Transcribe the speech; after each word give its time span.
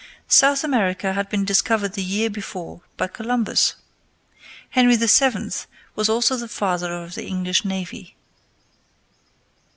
South 0.27 0.63
America 0.63 1.13
had 1.13 1.29
been 1.29 1.45
discovered 1.45 1.93
the 1.93 2.01
year 2.01 2.27
before 2.27 2.81
by 2.97 3.05
Columbus. 3.05 3.75
Henry 4.71 4.95
VII. 4.95 5.51
was 5.93 6.09
also 6.09 6.37
the 6.37 6.47
father 6.47 6.91
of 7.03 7.13
the 7.13 7.27
English 7.27 7.63
navy. 7.63 8.15